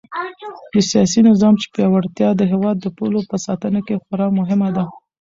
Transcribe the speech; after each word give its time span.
د 0.73 0.75
سیاسي 0.89 1.19
نظام 1.29 1.53
پیاوړتیا 1.73 2.29
د 2.35 2.41
هېواد 2.51 2.77
د 2.81 2.87
پولو 2.97 3.19
په 3.29 3.35
ساتنه 3.45 3.79
کې 3.87 4.01
خورا 4.03 4.27
مهمه 4.39 4.69
ده. 4.75 4.83